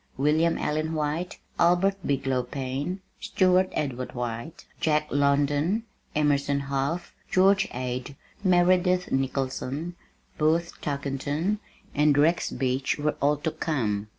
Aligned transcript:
William 0.17 0.57
Allen 0.57 0.93
White, 0.95 1.37
Albert 1.59 1.95
Bigelow 2.03 2.41
Payne, 2.41 3.01
Stewart 3.19 3.69
Edward 3.73 4.13
White, 4.15 4.65
Jack 4.79 5.05
London, 5.11 5.83
Emerson 6.15 6.59
Hough, 6.61 7.13
George 7.29 7.67
Ade, 7.71 8.15
Meredith 8.43 9.11
Nicholson, 9.11 9.95
Booth 10.39 10.73
Tarkington, 10.81 11.59
and 11.93 12.17
Rex 12.17 12.49
Beach 12.49 12.97
were 12.97 13.15
all 13.21 13.37
to 13.37 13.51
come. 13.51 14.07